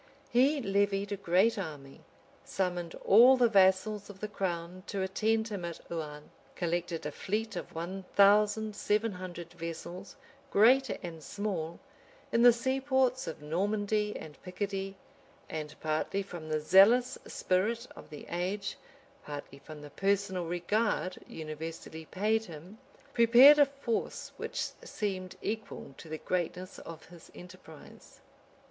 He 0.31 0.59
levied 0.59 1.11
a 1.11 1.15
great 1.15 1.59
army; 1.59 2.01
summoned 2.43 2.95
all 3.05 3.37
the 3.37 3.47
vassals 3.47 4.09
of 4.09 4.19
the 4.19 4.27
crown 4.27 4.81
to 4.87 5.03
attend 5.03 5.49
him 5.49 5.63
at 5.63 5.79
Rouen; 5.89 6.31
collected 6.55 7.05
a 7.05 7.11
fleet 7.11 7.55
of 7.55 7.75
one 7.75 8.05
thousand 8.15 8.75
seven 8.75 9.11
hundred 9.11 9.53
vessels, 9.53 10.15
great 10.49 10.89
and 11.03 11.21
small, 11.23 11.79
in 12.31 12.41
the 12.41 12.51
seaports 12.51 13.27
of 13.27 13.43
Normandy 13.43 14.15
and 14.17 14.41
Picardy; 14.41 14.97
and 15.47 15.79
partly 15.81 16.23
from 16.23 16.49
the 16.49 16.59
zealous 16.59 17.19
spirit 17.27 17.85
of 17.95 18.09
the 18.09 18.25
age, 18.27 18.77
partly 19.23 19.59
from 19.59 19.83
the 19.83 19.91
personal 19.91 20.45
regard 20.45 21.19
universally 21.27 22.05
paid 22.05 22.45
him, 22.45 22.79
prepared 23.13 23.59
a 23.59 23.67
force 23.67 24.31
which 24.37 24.69
seemed 24.83 25.35
equal 25.43 25.93
to 25.99 26.09
the 26.09 26.17
greatness 26.17 26.79
of 26.79 27.05
his 27.09 27.29
enterprise. 27.35 28.19